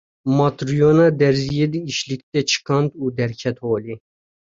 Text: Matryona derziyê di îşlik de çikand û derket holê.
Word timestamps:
Matryona 0.37 1.05
derziyê 1.19 1.67
di 1.73 1.79
îşlik 1.89 2.21
de 2.33 2.39
çikand 2.49 2.89
û 3.01 3.03
derket 3.17 3.57
holê. 3.65 3.95